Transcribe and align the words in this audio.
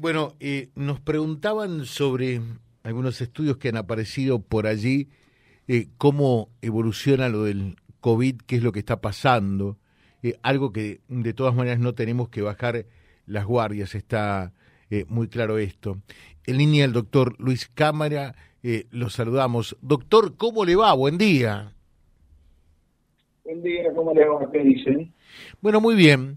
Bueno, 0.00 0.36
eh, 0.38 0.68
nos 0.76 1.00
preguntaban 1.00 1.84
sobre 1.84 2.40
algunos 2.84 3.20
estudios 3.20 3.56
que 3.56 3.70
han 3.70 3.76
aparecido 3.76 4.38
por 4.38 4.68
allí, 4.68 5.08
eh, 5.66 5.88
cómo 5.98 6.50
evoluciona 6.62 7.28
lo 7.28 7.42
del 7.42 7.74
COVID, 7.98 8.36
qué 8.46 8.54
es 8.54 8.62
lo 8.62 8.70
que 8.70 8.78
está 8.78 9.00
pasando, 9.00 9.76
eh, 10.22 10.38
algo 10.42 10.72
que 10.72 11.00
de 11.08 11.32
todas 11.32 11.52
maneras 11.56 11.80
no 11.80 11.96
tenemos 11.96 12.28
que 12.28 12.42
bajar 12.42 12.86
las 13.26 13.44
guardias, 13.44 13.96
está 13.96 14.52
muy 15.08 15.26
claro 15.26 15.58
esto. 15.58 15.98
En 16.46 16.58
línea 16.58 16.84
el 16.84 16.92
doctor 16.92 17.34
Luis 17.40 17.66
Cámara, 17.66 18.36
lo 18.90 19.10
saludamos. 19.10 19.76
Doctor, 19.82 20.36
¿cómo 20.36 20.64
le 20.64 20.76
va? 20.76 20.94
Buen 20.94 21.18
día. 21.18 21.74
Buen 23.44 23.62
día, 23.62 23.92
¿cómo 23.94 24.14
le 24.14 24.24
va? 24.26 24.50
¿Qué 24.52 24.60
dicen? 24.60 25.12
Bueno, 25.60 25.80
muy 25.80 25.96
bien. 25.96 26.36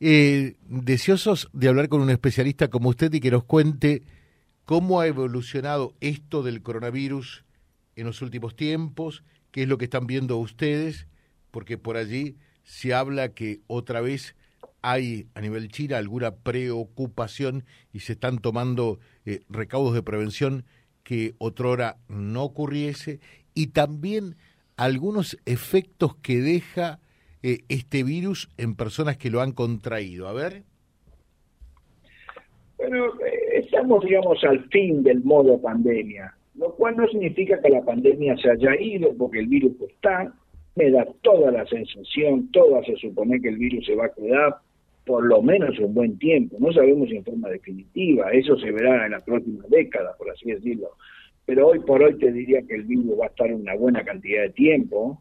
Eh, 0.00 0.54
deseosos 0.68 1.48
de 1.52 1.68
hablar 1.68 1.88
con 1.88 2.00
un 2.00 2.10
especialista 2.10 2.68
como 2.68 2.90
usted 2.90 3.12
y 3.12 3.20
que 3.20 3.32
nos 3.32 3.42
cuente 3.42 4.04
cómo 4.64 5.00
ha 5.00 5.08
evolucionado 5.08 5.94
esto 6.00 6.44
del 6.44 6.62
coronavirus 6.62 7.44
en 7.96 8.06
los 8.06 8.22
últimos 8.22 8.54
tiempos, 8.54 9.24
qué 9.50 9.62
es 9.62 9.68
lo 9.68 9.76
que 9.76 9.86
están 9.86 10.06
viendo 10.06 10.36
ustedes, 10.36 11.08
porque 11.50 11.78
por 11.78 11.96
allí 11.96 12.36
se 12.62 12.94
habla 12.94 13.30
que 13.30 13.60
otra 13.66 14.00
vez 14.00 14.36
hay 14.82 15.26
a 15.34 15.40
nivel 15.40 15.68
China 15.68 15.98
alguna 15.98 16.36
preocupación 16.36 17.64
y 17.92 18.00
se 18.00 18.12
están 18.12 18.38
tomando 18.38 19.00
eh, 19.24 19.40
recaudos 19.48 19.94
de 19.94 20.02
prevención 20.02 20.64
que 21.02 21.34
otrora 21.38 21.96
no 22.06 22.44
ocurriese. 22.44 23.18
Y 23.54 23.68
también 23.68 24.36
algunos 24.76 25.36
efectos 25.44 26.14
que 26.22 26.40
deja 26.40 27.00
eh, 27.42 27.60
este 27.68 28.02
virus 28.04 28.48
en 28.56 28.74
personas 28.74 29.16
que 29.16 29.30
lo 29.30 29.40
han 29.40 29.52
contraído? 29.52 30.28
A 30.28 30.32
ver. 30.32 30.62
Bueno, 32.76 33.06
eh, 33.26 33.60
estamos, 33.64 34.04
digamos, 34.04 34.42
al 34.44 34.64
fin 34.70 35.02
del 35.02 35.22
modo 35.24 35.60
pandemia, 35.60 36.34
lo 36.54 36.74
cual 36.74 36.96
no 36.96 37.08
significa 37.08 37.60
que 37.60 37.70
la 37.70 37.84
pandemia 37.84 38.36
se 38.36 38.50
haya 38.50 38.80
ido, 38.80 39.14
porque 39.16 39.40
el 39.40 39.48
virus 39.48 39.72
está, 39.80 40.32
me 40.76 40.90
da 40.90 41.06
toda 41.22 41.50
la 41.50 41.66
sensación, 41.66 42.50
toda 42.52 42.84
se 42.84 42.96
supone 42.96 43.40
que 43.40 43.48
el 43.48 43.58
virus 43.58 43.84
se 43.86 43.96
va 43.96 44.06
a 44.06 44.12
quedar 44.12 44.58
por 45.08 45.24
lo 45.24 45.40
menos 45.40 45.78
un 45.78 45.94
buen 45.94 46.18
tiempo, 46.18 46.58
no 46.60 46.70
sabemos 46.70 47.10
en 47.10 47.24
forma 47.24 47.48
definitiva, 47.48 48.30
eso 48.30 48.58
se 48.58 48.70
verá 48.70 49.06
en 49.06 49.12
la 49.12 49.20
próxima 49.24 49.64
década, 49.70 50.14
por 50.18 50.30
así 50.30 50.52
decirlo, 50.52 50.90
pero 51.46 51.68
hoy 51.68 51.80
por 51.80 52.02
hoy 52.02 52.18
te 52.18 52.30
diría 52.30 52.60
que 52.60 52.74
el 52.74 52.84
virus 52.84 53.18
va 53.18 53.24
a 53.24 53.28
estar 53.28 53.50
una 53.50 53.74
buena 53.74 54.04
cantidad 54.04 54.42
de 54.42 54.50
tiempo, 54.50 55.18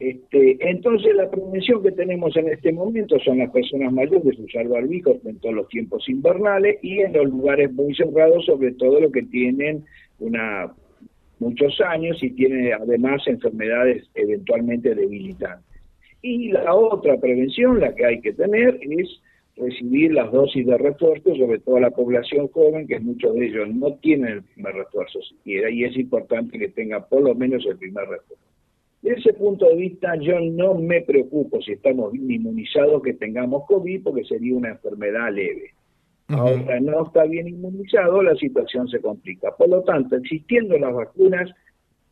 este, 0.00 0.56
entonces 0.60 1.14
la 1.16 1.28
prevención 1.28 1.82
que 1.82 1.90
tenemos 1.90 2.36
en 2.36 2.48
este 2.48 2.72
momento 2.72 3.18
son 3.20 3.38
las 3.38 3.50
personas 3.50 3.92
mayores 3.92 4.38
usar 4.38 4.68
barbijos 4.68 5.16
en 5.24 5.38
todos 5.40 5.54
los 5.56 5.68
tiempos 5.68 6.08
invernales 6.08 6.78
y 6.82 7.00
en 7.00 7.12
los 7.12 7.26
lugares 7.26 7.72
muy 7.72 7.94
cerrados, 7.94 8.44
sobre 8.46 8.72
todo 8.72 9.00
los 9.00 9.12
que 9.12 9.22
tienen 9.22 9.84
una 10.20 10.72
muchos 11.40 11.80
años 11.80 12.22
y 12.22 12.30
tienen 12.30 12.72
además 12.72 13.22
enfermedades 13.26 14.08
eventualmente 14.14 14.94
debilitantes. 14.94 15.64
Y 16.22 16.48
la 16.48 16.74
otra 16.74 17.16
prevención, 17.18 17.80
la 17.80 17.94
que 17.94 18.04
hay 18.04 18.20
que 18.20 18.32
tener, 18.32 18.78
es 18.82 19.20
recibir 19.56 20.12
las 20.12 20.30
dosis 20.32 20.66
de 20.66 20.78
refuerzo, 20.78 21.34
sobre 21.34 21.58
todo 21.60 21.80
la 21.80 21.90
población 21.90 22.48
joven, 22.48 22.86
que 22.86 23.00
muchos 23.00 23.34
de 23.34 23.46
ellos 23.46 23.68
no 23.74 23.94
tienen 23.94 24.32
el 24.32 24.42
primer 24.42 24.74
refuerzo 24.74 25.20
siquiera, 25.22 25.70
y 25.70 25.84
es 25.84 25.96
importante 25.96 26.58
que 26.58 26.68
tenga 26.68 27.06
por 27.06 27.22
lo 27.22 27.34
menos 27.34 27.64
el 27.66 27.76
primer 27.78 28.08
refuerzo. 28.08 28.44
Desde 29.02 29.20
ese 29.20 29.32
punto 29.34 29.66
de 29.66 29.76
vista, 29.76 30.16
yo 30.16 30.40
no 30.40 30.74
me 30.74 31.02
preocupo 31.02 31.60
si 31.62 31.72
estamos 31.72 32.12
bien 32.12 32.30
inmunizados 32.30 33.02
que 33.02 33.14
tengamos 33.14 33.64
COVID, 33.66 34.02
porque 34.02 34.24
sería 34.24 34.56
una 34.56 34.70
enfermedad 34.70 35.32
leve. 35.32 35.72
Ahora, 36.28 36.78
no 36.80 37.06
está 37.06 37.24
bien 37.24 37.48
inmunizado, 37.48 38.22
la 38.22 38.34
situación 38.34 38.86
se 38.88 39.00
complica. 39.00 39.50
Por 39.56 39.70
lo 39.70 39.82
tanto, 39.82 40.16
existiendo 40.16 40.76
las 40.78 40.92
vacunas, 40.92 41.50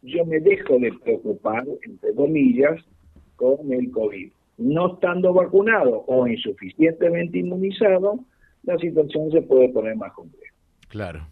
yo 0.03 0.25
me 0.25 0.41
dejo 0.41 0.79
de 0.79 0.91
preocupar, 1.05 1.65
entre 1.83 2.15
comillas, 2.15 2.81
con 3.37 3.71
el 3.73 3.91
COVID. 3.91 4.33
No 4.59 4.95
estando 4.95 5.35
vacunado 5.35 6.05
o 6.07 6.27
insuficientemente 6.27 7.39
inmunizado, 7.39 8.21
la 8.63 8.79
situación 8.79 9.31
se 9.33 9.43
puede 9.43 9.69
poner 9.69 9.97
más 9.97 10.13
compleja. 10.15 10.55
Claro. 10.89 11.27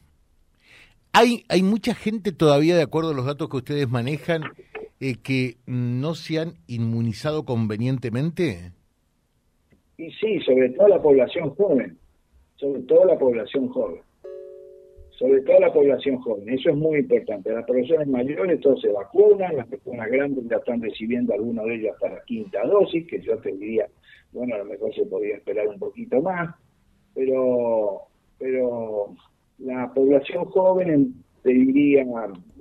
Hay, 1.12 1.44
hay 1.48 1.62
mucha 1.62 1.94
gente 1.94 2.32
todavía, 2.32 2.76
de 2.76 2.82
acuerdo 2.82 3.12
a 3.12 3.14
los 3.14 3.24
datos 3.24 3.48
que 3.48 3.56
ustedes 3.56 3.88
manejan, 3.88 4.42
eh, 5.06 5.16
que 5.22 5.56
no 5.66 6.14
se 6.14 6.38
han 6.38 6.54
inmunizado 6.66 7.44
convenientemente? 7.44 8.72
Y 9.98 10.10
sí, 10.12 10.40
sobre 10.40 10.70
todo 10.70 10.88
la 10.88 11.02
población 11.02 11.50
joven, 11.56 11.98
sobre 12.56 12.80
todo 12.84 13.04
la 13.04 13.18
población 13.18 13.68
joven, 13.68 14.00
sobre 15.10 15.42
todo 15.42 15.60
la 15.60 15.70
población 15.70 16.16
joven, 16.22 16.48
eso 16.48 16.70
es 16.70 16.76
muy 16.76 17.00
importante. 17.00 17.52
Las 17.52 17.66
personas 17.66 18.08
mayores 18.08 18.58
todos 18.60 18.80
se 18.80 18.88
vacunan, 18.88 19.58
las 19.58 19.66
personas 19.66 20.10
grandes 20.10 20.48
ya 20.48 20.56
están 20.56 20.80
recibiendo 20.80 21.34
algunos 21.34 21.66
de 21.66 21.74
ellos 21.74 21.92
hasta 21.92 22.08
la 22.08 22.24
quinta 22.24 22.66
dosis, 22.66 23.06
que 23.06 23.20
yo 23.20 23.36
te 23.40 23.52
diría, 23.52 23.86
bueno, 24.32 24.54
a 24.54 24.58
lo 24.58 24.64
mejor 24.64 24.94
se 24.94 25.04
podría 25.04 25.36
esperar 25.36 25.68
un 25.68 25.78
poquito 25.78 26.22
más, 26.22 26.54
pero, 27.14 28.04
pero 28.38 29.14
la 29.58 29.92
población 29.92 30.46
joven 30.46 31.22
te 31.44 31.50
diría, 31.50 32.06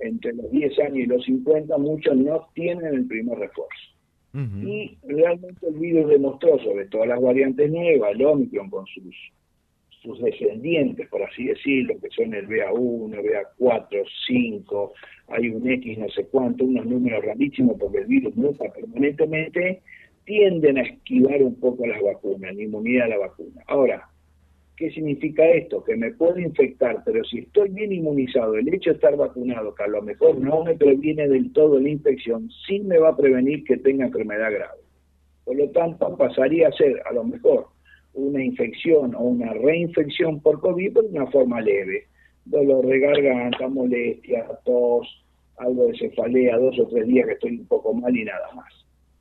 entre 0.02 0.34
los 0.34 0.52
10 0.52 0.80
años 0.80 0.98
y 0.98 1.06
los 1.06 1.24
50, 1.24 1.78
muchos 1.78 2.18
no 2.18 2.50
tienen 2.54 2.94
el 2.94 3.08
primer 3.08 3.40
refuerzo. 3.40 3.94
Y 4.34 4.98
realmente 5.08 5.68
el 5.68 5.76
virus 5.76 6.10
demostró, 6.10 6.58
sobre 6.60 6.88
todo 6.88 7.06
las 7.06 7.22
variantes 7.22 7.72
nuevas, 7.72 8.12
el 8.12 8.26
Omicron 8.26 8.70
con 8.70 8.86
sus, 8.88 9.16
sus 10.02 10.20
descendientes, 10.22 11.08
por 11.08 11.22
así 11.24 11.46
decirlo, 11.46 11.94
que 12.02 12.10
son 12.10 12.34
el 12.34 12.48
BA1, 12.48 13.56
BA4, 13.60 14.04
5, 14.28 14.94
hay 15.28 15.50
un 15.50 15.70
X 15.70 15.98
no 16.00 16.10
sé 16.10 16.26
cuánto, 16.26 16.66
unos 16.66 16.86
números 16.86 17.24
rarísimos 17.24 17.78
porque 17.80 18.00
el 18.00 18.08
virus 18.08 18.36
muta 18.36 18.66
permanentemente, 18.74 19.82
tienden 20.26 20.80
a 20.80 20.82
esquivar 20.82 21.42
un 21.42 21.56
poco 21.60 21.86
las 21.86 22.02
vacunas, 22.02 22.56
la 22.56 22.62
inmunidad 22.64 23.06
a 23.06 23.10
la 23.10 23.18
vacuna. 23.20 23.62
Ahora, 23.68 24.10
¿Qué 24.76 24.90
significa 24.92 25.48
esto? 25.50 25.84
Que 25.84 25.96
me 25.96 26.12
puedo 26.12 26.40
infectar, 26.40 27.04
pero 27.06 27.24
si 27.24 27.40
estoy 27.40 27.70
bien 27.70 27.92
inmunizado, 27.92 28.56
el 28.56 28.74
hecho 28.74 28.90
de 28.90 28.96
estar 28.96 29.16
vacunado, 29.16 29.76
que 29.76 29.84
a 29.84 29.88
lo 29.88 30.02
mejor 30.02 30.40
no 30.40 30.64
me 30.64 30.76
previene 30.76 31.28
del 31.28 31.54
todo 31.54 31.80
la 31.80 31.90
infección, 31.90 32.50
sí 32.68 32.80
me 32.80 32.98
va 32.98 33.10
a 33.10 33.18
prevenir 33.18 33.64
que 33.66 33.78
tenga 33.78 34.06
enfermedad 34.06 34.52
grave. 34.52 34.82
Por 35.46 35.58
lo 35.58 35.70
tanto, 35.70 36.18
pasaría 36.18 36.70
a 36.70 36.72
ser 36.72 37.02
a 37.06 37.14
lo 37.14 37.24
mejor 37.24 37.68
una 38.14 38.44
infección 38.44 39.14
o 39.16 39.22
una 39.22 39.54
reinfección 39.54 40.40
por 40.40 40.60
COVID, 40.60 40.94
pero 40.94 41.08
de 41.08 41.18
una 41.18 41.32
forma 41.32 41.62
leve. 41.62 42.08
Dolor 42.46 42.86
de 42.88 43.00
garganta, 43.00 43.68
molestia, 43.68 44.46
tos, 44.66 45.24
algo 45.58 45.88
de 45.88 45.98
cefalea, 45.98 46.58
dos 46.58 46.80
o 46.80 46.88
tres 46.88 47.08
días 47.08 47.28
que 47.28 47.34
estoy 47.34 47.58
un 47.58 47.68
poco 47.68 47.94
mal 47.94 48.16
y 48.16 48.26
nada 48.26 48.52
más. 48.56 48.74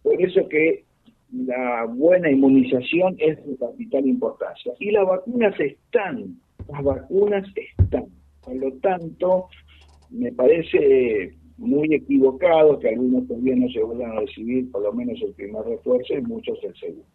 Por 0.02 0.20
eso 0.20 0.48
que 0.48 0.84
la 1.32 1.86
buena 1.86 2.30
inmunización 2.30 3.16
es 3.18 3.44
de 3.46 3.56
capital 3.56 4.06
importancia. 4.06 4.72
Y 4.78 4.90
las 4.90 5.06
vacunas 5.06 5.58
están, 5.58 6.36
las 6.68 6.84
vacunas 6.84 7.46
están. 7.56 8.06
Por 8.42 8.56
lo 8.56 8.72
tanto, 8.74 9.48
me 10.10 10.30
parece 10.32 11.34
muy 11.56 11.94
equivocado 11.94 12.78
que 12.78 12.88
algunos 12.88 13.26
todavía 13.28 13.56
no 13.56 13.68
se 13.70 13.82
vuelvan 13.82 14.12
a 14.12 14.20
recibir 14.20 14.70
por 14.70 14.82
lo 14.82 14.92
menos 14.92 15.20
el 15.22 15.32
primer 15.32 15.64
refuerzo 15.64 16.14
y 16.14 16.22
muchos 16.22 16.58
el 16.62 16.74
segundo. 16.76 17.06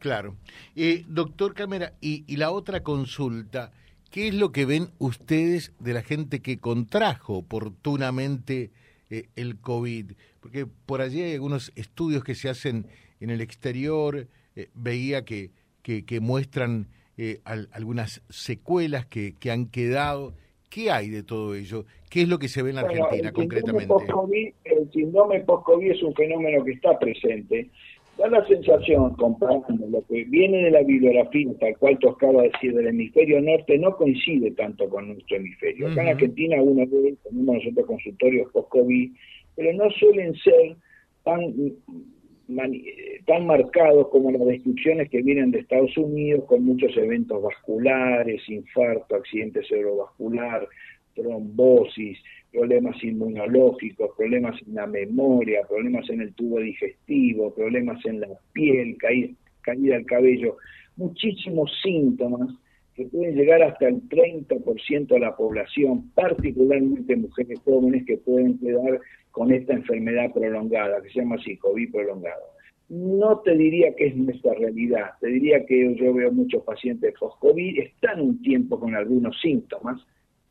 Claro. 0.00 0.36
Eh, 0.76 1.04
doctor 1.08 1.54
Cámara, 1.54 1.94
y, 2.00 2.36
la 2.36 2.50
otra 2.50 2.82
consulta, 2.82 3.72
¿qué 4.10 4.28
es 4.28 4.34
lo 4.34 4.52
que 4.52 4.66
ven 4.66 4.88
ustedes 4.98 5.72
de 5.78 5.94
la 5.94 6.02
gente 6.02 6.40
que 6.40 6.58
contrajo 6.58 7.38
oportunamente 7.38 8.70
eh, 9.08 9.28
el 9.34 9.56
COVID? 9.56 10.12
Porque 10.40 10.66
por 10.66 11.00
allí 11.00 11.22
hay 11.22 11.34
algunos 11.34 11.72
estudios 11.74 12.22
que 12.22 12.34
se 12.34 12.50
hacen 12.50 12.86
en 13.20 13.30
el 13.30 13.40
exterior, 13.40 14.26
eh, 14.56 14.68
veía 14.74 15.24
que, 15.24 15.50
que, 15.82 16.20
muestran 16.20 16.88
eh, 17.16 17.40
algunas 17.44 18.22
secuelas 18.28 19.06
que, 19.06 19.34
que 19.38 19.50
han 19.50 19.66
quedado. 19.66 20.34
¿Qué 20.70 20.90
hay 20.90 21.08
de 21.08 21.22
todo 21.22 21.54
ello? 21.54 21.84
¿Qué 22.10 22.22
es 22.22 22.28
lo 22.28 22.38
que 22.38 22.48
se 22.48 22.62
ve 22.62 22.70
en 22.70 22.76
la 22.76 22.82
Argentina 22.82 23.32
concretamente? 23.32 23.92
el 24.64 24.90
síndrome 24.92 25.40
post-COVID 25.40 25.90
es 25.90 26.02
un 26.02 26.14
fenómeno 26.14 26.64
que 26.64 26.72
está 26.72 26.98
presente. 26.98 27.70
Da 28.16 28.28
la 28.28 28.46
sensación, 28.46 29.14
comparando 29.16 29.86
lo 29.88 30.00
que 30.06 30.24
viene 30.24 30.64
de 30.64 30.70
la 30.70 30.82
bibliografía, 30.82 31.50
tal 31.58 31.76
cual 31.78 31.98
toscaba 31.98 32.42
decir, 32.42 32.72
del 32.72 32.86
hemisferio 32.86 33.40
norte, 33.40 33.76
no 33.78 33.96
coincide 33.96 34.52
tanto 34.52 34.88
con 34.88 35.08
nuestro 35.08 35.36
hemisferio. 35.36 35.88
Acá 35.88 36.02
en 36.02 36.08
Argentina 36.08 36.62
uno 36.62 36.86
ve, 36.86 37.16
tenemos 37.24 37.56
nosotros 37.56 37.86
consultorios 37.86 38.52
post-COVID, 38.52 39.10
pero 39.56 39.72
no 39.72 39.90
suelen 39.90 40.34
ser 40.36 40.76
tan 41.24 41.40
tan 43.26 43.46
marcados 43.46 44.08
como 44.08 44.30
las 44.30 44.46
descripciones 44.46 45.08
que 45.10 45.22
vienen 45.22 45.50
de 45.50 45.60
Estados 45.60 45.96
Unidos, 45.96 46.44
con 46.44 46.64
muchos 46.64 46.96
eventos 46.96 47.42
vasculares, 47.42 48.42
infarto, 48.48 49.16
accidente 49.16 49.62
cerebrovascular, 49.64 50.68
trombosis, 51.14 52.18
problemas 52.52 53.02
inmunológicos, 53.02 54.10
problemas 54.16 54.60
en 54.66 54.74
la 54.74 54.86
memoria, 54.86 55.62
problemas 55.68 56.08
en 56.10 56.20
el 56.20 56.34
tubo 56.34 56.60
digestivo, 56.60 57.54
problemas 57.54 58.04
en 58.04 58.20
la 58.20 58.28
piel, 58.52 58.96
caída, 58.98 59.34
caída 59.62 59.94
del 59.94 60.06
cabello, 60.06 60.56
muchísimos 60.96 61.72
síntomas 61.82 62.50
que 62.94 63.06
pueden 63.06 63.34
llegar 63.34 63.62
hasta 63.62 63.88
el 63.88 64.08
30% 64.08 65.06
de 65.08 65.18
la 65.18 65.34
población, 65.34 66.10
particularmente 66.14 67.16
mujeres 67.16 67.58
jóvenes 67.64 68.04
que 68.06 68.18
pueden 68.18 68.58
quedar 68.58 69.00
con 69.34 69.50
esta 69.50 69.72
enfermedad 69.72 70.32
prolongada, 70.32 71.02
que 71.02 71.08
se 71.08 71.18
llama 71.18 71.34
así, 71.34 71.56
COVID 71.56 71.90
prolongado. 71.90 72.44
No 72.88 73.40
te 73.40 73.56
diría 73.56 73.92
que 73.96 74.06
es 74.06 74.16
nuestra 74.16 74.54
realidad, 74.54 75.10
te 75.20 75.26
diría 75.26 75.66
que 75.66 75.92
yo 75.96 76.14
veo 76.14 76.30
muchos 76.30 76.62
pacientes 76.62 77.14
post-COVID, 77.18 77.80
están 77.80 78.20
un 78.20 78.40
tiempo 78.42 78.78
con 78.78 78.94
algunos 78.94 79.36
síntomas, 79.40 80.00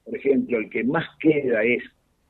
por 0.03 0.18
ejemplo, 0.18 0.57
el 0.57 0.69
que 0.69 0.83
más 0.83 1.06
queda 1.21 1.63
es 1.63 1.81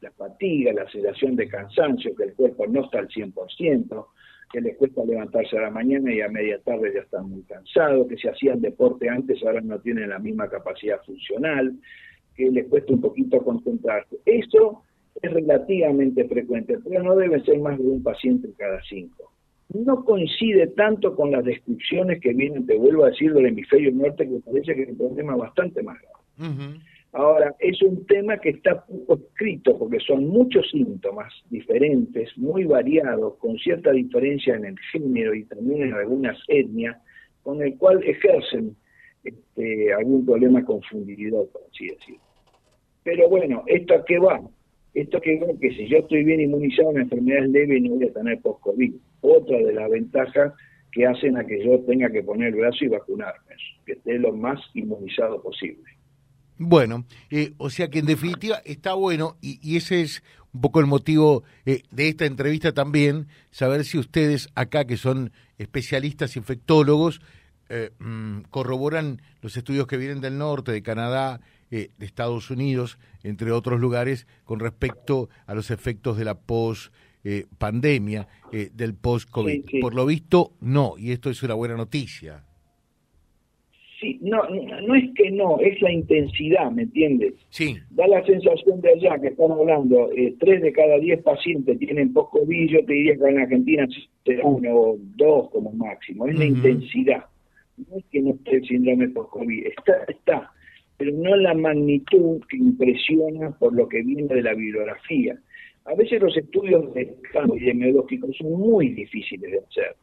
la 0.01 0.11
fatiga, 0.11 0.71
la 0.73 0.88
sensación 0.91 1.35
de 1.35 1.47
cansancio, 1.47 2.15
que 2.15 2.25
el 2.25 2.33
cuerpo 2.35 2.67
no 2.67 2.85
está 2.85 3.00
al 3.00 3.07
100%, 3.07 4.05
que 4.51 4.61
les 4.61 4.77
cuesta 4.77 5.03
levantarse 5.03 5.57
a 5.57 5.61
la 5.61 5.71
mañana 5.71 6.13
y 6.13 6.21
a 6.21 6.29
media 6.29 6.59
tarde 6.59 6.91
ya 6.94 7.00
están 7.00 7.31
muy 7.31 7.41
cansados, 7.45 8.07
que 8.07 8.17
si 8.17 8.27
hacían 8.27 8.61
deporte 8.61 9.09
antes 9.09 9.41
ahora 9.44 9.61
no 9.61 9.79
tienen 9.79 10.09
la 10.09 10.19
misma 10.19 10.47
capacidad 10.51 11.01
funcional, 11.03 11.73
que 12.35 12.51
les 12.51 12.67
cuesta 12.67 12.94
un 12.94 13.01
poquito 13.01 13.44
concentrarse. 13.44 14.17
Eso 14.23 14.83
es 15.21 15.31
relativamente 15.31 16.27
frecuente, 16.27 16.77
pero 16.83 17.04
no 17.04 17.15
debe 17.15 17.42
ser 17.44 17.60
más 17.60 17.77
de 17.77 17.86
un 17.86 18.04
paciente 18.04 18.50
cada 18.57 18.81
cinco. 18.83 19.31
No 19.74 20.04
coincide 20.04 20.68
tanto 20.68 21.15
con 21.15 21.31
las 21.31 21.44
descripciones 21.44 22.19
que 22.19 22.33
vienen, 22.33 22.65
te 22.65 22.77
vuelvo 22.77 23.06
a 23.06 23.10
decir, 23.10 23.33
del 23.33 23.48
hemisferio 23.48 23.92
norte, 23.92 24.27
que 24.27 24.39
parece 24.45 24.75
que 24.75 24.83
es 24.83 24.89
un 24.89 24.98
problema 24.98 25.36
bastante 25.36 25.81
más 25.81 25.98
grave. 26.01 26.80
Ahora, 27.13 27.56
es 27.60 27.80
un 27.83 28.06
tema 28.07 28.39
que 28.39 28.50
está 28.50 28.83
poco 28.86 29.15
escrito 29.15 29.77
porque 29.77 30.00
son 30.00 30.27
muchos 30.27 30.69
síntomas 30.71 31.31
diferentes, 31.50 32.36
muy 32.38 32.65
variados, 32.65 33.36
con 33.38 33.56
cierta 33.60 33.92
diferencia 33.92 34.56
en 34.56 34.65
el 34.65 34.80
género 34.92 35.36
y 35.36 35.45
también 35.45 35.83
en 35.83 35.94
algunas 35.94 36.38
etnias, 36.48 36.98
con 37.44 37.62
el 37.62 37.77
cual 37.77 38.04
ejercen 38.04 38.75
este, 39.24 39.94
algún 39.94 40.25
problema 40.25 40.65
confundido, 40.65 41.48
por 41.50 41.62
así 41.71 41.88
decirlo. 41.88 42.21
Pero 43.04 43.30
bueno, 43.30 43.63
¿esto 43.68 43.94
a 43.94 44.06
qué 44.06 44.18
va? 44.18 44.42
Esto 44.94 45.19
que 45.22 45.40
va 45.40 45.48
que 45.60 45.72
si 45.72 45.88
yo 45.88 45.98
estoy 45.98 46.24
bien 46.24 46.42
inmunizado, 46.42 46.90
una 46.90 47.01
enfermedad 47.01 47.45
leve 47.48 47.78
y 47.78 47.81
no 47.81 47.95
voy 47.95 48.06
a 48.06 48.13
tener 48.13 48.40
post-COVID. 48.42 48.94
Otra 49.22 49.57
de 49.57 49.74
las 49.74 49.90
ventajas 49.90 50.54
que 50.92 51.07
hacen 51.07 51.38
a 51.38 51.45
que 51.45 51.66
yo 51.66 51.80
tenga 51.81 52.12
que 52.12 52.22
poner 52.22 52.50
el 52.50 52.56
brazo 52.56 52.86
y 52.86 52.88
vacunarme, 52.88 53.56
que 53.86 53.94
esté 53.94 54.19
lo 54.19 54.31
más 54.31 54.60
inmunizado 54.75 55.42
posible. 55.42 55.84
Bueno, 56.60 57.06
eh, 57.31 57.54
o 57.57 57.69
sea 57.72 57.90
que 57.90 58.00
en 58.00 58.06
definitiva 58.06 58.57
está 58.63 58.94
bueno 58.94 59.38
y, 59.42 59.75
ese 59.75 60.01
es 60.01 60.24
un 60.54 60.62
poco 60.62 60.80
el 60.80 60.86
motivo 60.86 61.44
eh, 61.66 61.81
de 61.92 62.10
esta 62.10 62.25
entrevista 62.25 62.74
también, 62.74 63.28
saber 63.50 63.86
si 63.86 63.98
ustedes 63.98 64.50
acá 64.54 64.86
que 64.86 64.98
son 64.98 65.31
especialistas 65.57 66.38
infectólogos 66.38 67.22
eh, 67.69 67.89
mm, 67.98 68.42
corroboran 68.51 69.22
los 69.42 69.57
estudios 69.57 69.88
que 69.88 69.98
vienen 69.98 70.22
del 70.22 70.38
norte, 70.38 70.72
de 70.72 70.84
Canadá, 70.84 71.42
de 71.74 72.06
Estados 72.06 72.52
Unidos, 72.52 73.00
entre 73.24 73.52
otros 73.52 73.80
lugares, 73.80 74.28
con 74.46 74.60
respecto 74.60 75.30
a 75.48 75.56
los 75.56 75.72
efectos 75.72 76.18
de 76.18 76.25
la 76.25 76.40
post 76.40 76.94
pandemia, 77.58 78.28
del 78.52 78.94
post-COVID. 78.96 79.80
Por 79.81 79.96
lo 79.96 80.06
visto, 80.06 80.54
no, 80.62 80.96
y 80.98 81.12
esto 81.12 81.30
es 81.30 81.42
una 81.42 81.54
buena 81.54 81.75
noticia. 81.75 82.44
Sí, 84.04 84.20
no, 84.22 84.42
no 84.86 84.96
es 84.96 85.10
que 85.16 85.31
no, 85.31 85.58
es 85.62 85.81
la 85.81 85.90
intensidad, 85.90 86.70
¿me 86.72 86.81
entiendes? 86.81 87.36
Sí. 87.50 87.78
Da 87.92 88.06
la 88.06 88.22
sensación 88.25 88.81
de 88.81 88.90
allá 88.90 89.18
que 89.18 89.28
están 89.30 89.50
hablando, 89.50 90.12
eh, 90.12 90.36
tres 90.42 90.62
de 90.62 90.74
cada 90.74 91.00
diez 91.00 91.24
pacientes 91.24 91.80
tienen 91.80 92.12
post-COVID, 92.12 92.70
yo 92.70 92.86
te 92.86 92.92
diría 92.92 93.16
que 93.16 93.30
en 93.30 93.40
Argentina 93.40 93.88
será 94.25 94.44
uno 94.44 94.75
o 94.75 94.98
dos 95.16 95.50
como 95.52 95.72
máximo, 95.72 96.28
es 96.28 96.38
la 96.38 96.44
intensidad. 96.44 97.24
No 97.78 97.96
es 97.96 98.04
que 98.12 98.22
no 98.22 98.31
esté 98.31 98.58
el 98.58 98.68
síndrome 98.68 99.08
post-COVID, 99.08 99.68
está, 99.68 99.94
está, 100.10 100.52
pero 100.98 101.12
no 101.12 101.36
la 101.36 101.54
magnitud 101.54 102.42
que 102.50 102.57
impresiona 102.57 103.51
por 103.51 103.74
lo 103.74 103.88
que 103.88 104.01
viene 104.01 104.34
de 104.34 104.42
la 104.42 104.54
bibliografía. 104.54 105.38
A 105.86 105.95
veces 105.95 106.22
los 106.22 106.36
estudios 106.38 106.94
de 106.94 107.16
epidemiológicos 107.34 108.36
son 108.38 108.51
muy 108.51 108.90
difíciles 108.90 109.51
de 109.51 109.60
hacer 109.60 109.95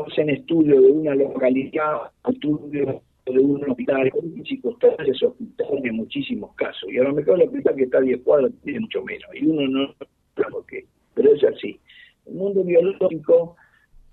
hacen 0.00 0.30
estudio 0.30 0.80
de 0.80 0.90
una 0.90 1.14
localidad, 1.14 2.10
estudio 2.28 3.02
de 3.26 3.38
un 3.38 3.70
hospital, 3.70 4.10
con 4.10 4.44
circunstancias 4.44 5.22
hospitales 5.22 5.84
en 5.84 5.96
muchísimos 5.96 6.54
casos. 6.56 6.90
Y 6.90 6.98
a 6.98 7.04
lo 7.04 7.12
mejor 7.12 7.40
el 7.40 7.48
hospital 7.48 7.76
que 7.76 7.84
está 7.84 7.98
a 7.98 8.02
10 8.02 8.22
cuadros 8.22 8.52
tiene 8.64 8.80
mucho 8.80 9.02
menos. 9.02 9.28
Y 9.34 9.46
uno 9.46 9.68
no 9.68 9.94
sabe 10.34 10.50
por 10.50 10.66
qué. 10.66 10.84
Pero 11.14 11.34
es 11.34 11.44
así. 11.44 11.78
El 12.26 12.34
mundo 12.34 12.64
biológico 12.64 13.56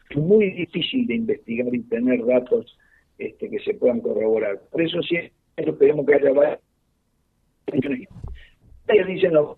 es 0.09 0.17
muy 0.17 0.51
difícil 0.51 1.07
de 1.07 1.15
investigar 1.15 1.73
y 1.73 1.79
tener 1.83 2.25
datos 2.25 2.77
este, 3.17 3.49
que 3.49 3.59
se 3.59 3.73
puedan 3.73 4.01
corroborar. 4.01 4.59
Por 4.71 4.81
eso 4.81 5.01
siempre 5.01 5.31
esperemos 5.67 6.05
que 6.05 6.15
haya 6.15 6.31
varias. 6.33 6.59
Ellos 8.87 9.07
dicen 9.07 9.33
lo. 9.33 9.57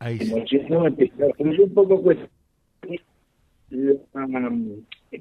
Ahí 0.00 0.18
sí. 0.18 0.60
No, 0.68 0.88
yo 0.88 1.64
un 1.64 1.74
poco 1.74 2.02
cuesta 2.02 2.28
la, 3.70 4.52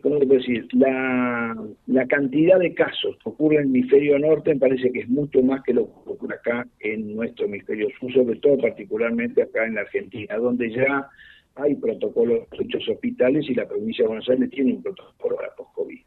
¿cómo 0.02 0.20
decir? 0.20 0.68
La, 0.74 1.56
la 1.88 2.08
cantidad 2.08 2.60
de 2.60 2.74
casos 2.74 3.18
que 3.24 3.30
ocurre 3.30 3.56
en 3.56 3.62
el 3.62 3.68
hemisferio 3.68 4.20
norte 4.20 4.54
me 4.54 4.60
parece 4.60 4.92
que 4.92 5.00
es 5.00 5.10
mucho 5.10 5.42
más 5.42 5.64
que 5.64 5.74
lo 5.74 5.86
que 5.86 6.12
ocurre 6.12 6.36
acá 6.36 6.68
en 6.80 7.16
nuestro 7.16 7.46
hemisferio 7.46 7.88
sur, 8.00 8.12
sobre 8.14 8.40
todo 8.40 8.58
particularmente 8.58 9.42
acá 9.42 9.66
en 9.66 9.76
la 9.76 9.82
Argentina, 9.82 10.38
donde 10.38 10.72
ya 10.72 11.10
hay 11.56 11.76
protocolos 11.76 12.48
muchos 12.58 12.88
hospitales 12.88 13.50
y 13.50 13.56
la 13.56 13.68
provincia 13.68 14.04
de 14.04 14.08
Buenos 14.08 14.30
Aires 14.30 14.50
tiene 14.52 14.74
un 14.74 14.84
protocolo 14.84 15.36
para 15.36 15.56
post-COVID. 15.56 16.00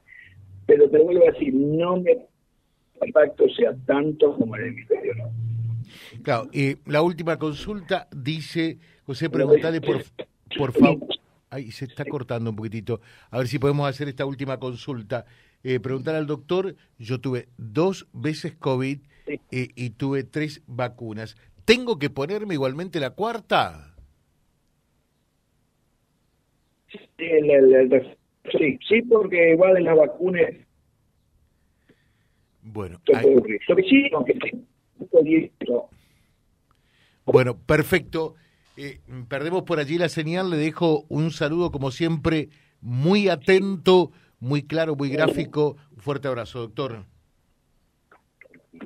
Pero 0.66 0.88
te 0.88 0.98
vuelvo 0.98 1.28
a 1.28 1.32
decir, 1.32 1.52
no 1.52 1.96
me 1.96 2.16
impacto 3.06 3.48
sea 3.50 3.74
tanto 3.86 4.36
como 4.36 4.56
en 4.56 4.62
el 4.62 4.68
hemisferio 4.68 5.14
norte. 5.14 5.34
Claro, 6.22 6.48
y 6.52 6.76
la 6.90 7.02
última 7.02 7.38
consulta 7.38 8.08
dice, 8.14 8.78
José, 9.04 9.30
preguntale 9.30 9.80
por, 9.80 10.02
por 10.56 10.72
favor 10.72 11.08
Ay, 11.50 11.72
se 11.72 11.84
está 11.84 12.04
cortando 12.04 12.50
un 12.50 12.56
poquitito. 12.56 13.00
A 13.30 13.38
ver 13.38 13.48
si 13.48 13.58
podemos 13.58 13.88
hacer 13.88 14.08
esta 14.08 14.24
última 14.24 14.58
consulta. 14.58 15.26
Eh, 15.64 15.80
preguntar 15.80 16.14
al 16.14 16.28
doctor, 16.28 16.76
yo 16.96 17.20
tuve 17.20 17.48
dos 17.58 18.06
veces 18.12 18.54
COVID 18.54 19.00
eh, 19.26 19.68
y 19.74 19.90
tuve 19.90 20.22
tres 20.22 20.62
vacunas. 20.68 21.36
¿Tengo 21.64 21.98
que 21.98 22.08
ponerme 22.08 22.54
igualmente 22.54 23.00
la 23.00 23.10
cuarta? 23.10 23.96
Sí, 27.18 28.78
sí, 28.88 29.02
porque 29.02 29.52
igual 29.52 29.76
en 29.76 29.84
las 29.84 29.96
vacunas... 29.96 30.50
Bueno, 32.62 33.00
Bueno, 37.24 37.56
perfecto. 37.58 38.34
Eh, 38.76 39.00
perdemos 39.28 39.62
por 39.62 39.78
allí 39.78 39.98
la 39.98 40.08
señal, 40.08 40.50
le 40.50 40.56
dejo 40.56 41.04
un 41.08 41.30
saludo 41.30 41.70
como 41.70 41.90
siempre, 41.90 42.48
muy 42.80 43.28
atento, 43.28 44.10
muy 44.38 44.62
claro, 44.62 44.96
muy 44.96 45.10
gráfico. 45.10 45.76
Un 45.94 46.00
fuerte 46.00 46.28
abrazo, 46.28 46.60
doctor. 46.60 47.04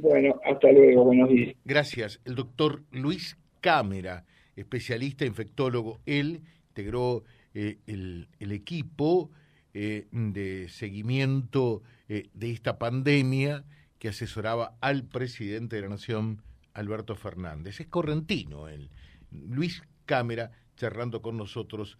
Bueno, 0.01 0.41
hasta 0.45 0.73
luego, 0.73 1.05
buenos 1.05 1.29
días. 1.29 1.55
Gracias. 1.65 2.21
El 2.25 2.35
doctor 2.35 2.83
Luis 2.91 3.39
Cámara, 3.61 4.25
especialista 4.57 5.25
infectólogo, 5.25 6.01
él 6.07 6.43
integró 6.69 7.25
eh, 7.55 7.79
el, 7.87 8.29
equipo 8.41 9.31
eh, 9.75 10.07
de 10.11 10.69
seguimiento 10.69 11.83
de 12.07 12.51
esta 12.51 12.79
pandemia 12.79 13.65
que 13.99 14.09
asesoraba 14.09 14.77
al 14.81 15.05
presidente 15.05 15.77
de 15.77 15.83
la 15.83 15.89
Nación, 15.89 16.43
Alberto 16.75 17.17
Fernández. 17.17 17.81
Es 17.81 17.87
correntino 17.87 18.69
él. 18.69 18.91
Luis 19.31 19.83
Cámara 20.07 20.53
charlando 20.77 21.23
con 21.23 21.37
nosotros 21.37 21.99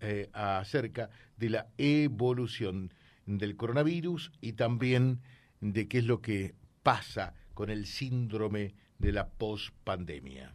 eh, 0.00 0.28
acerca 0.32 1.08
de 1.36 1.50
la 1.50 1.68
evolución 1.78 2.92
del 3.24 3.56
coronavirus 3.56 4.32
y 4.42 4.52
también 4.52 5.20
de 5.60 5.88
qué 5.88 5.98
es 5.98 6.04
lo 6.04 6.20
que 6.20 6.54
pasa 6.82 7.34
con 7.54 7.70
el 7.70 7.86
síndrome 7.86 8.74
de 8.98 9.12
la 9.12 9.28
pospandemia 9.28 10.54